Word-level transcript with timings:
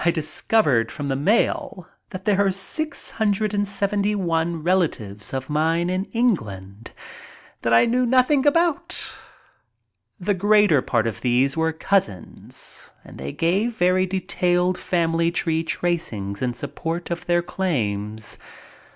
I 0.03 0.09
discovered 0.09 0.91
from 0.91 1.09
the 1.09 1.15
mail 1.15 1.87
that 2.09 2.25
there 2.25 2.43
are 2.43 2.51
671 2.51 4.63
relatives 4.63 5.31
of 5.31 5.47
mine 5.47 5.91
in 5.91 6.05
England 6.05 6.89
that 7.61 7.71
I 7.71 7.85
knew 7.85 8.07
nothing 8.07 8.47
about. 8.47 9.13
The 10.19 10.33
greater 10.33 10.81
part 10.81 11.05
of 11.05 11.21
these 11.21 11.55
were 11.55 11.71
cousins 11.71 12.89
and 13.05 13.19
they 13.19 13.31
gave 13.31 13.77
very 13.77 14.07
detailed 14.07 14.75
family 14.75 15.29
tree 15.29 15.63
tracings 15.63 16.41
in 16.41 16.55
support 16.55 17.11
of 17.11 17.27
their 17.27 17.43
claims. 17.43 18.39